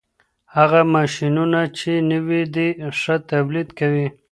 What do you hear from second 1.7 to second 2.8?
چي نوي دي،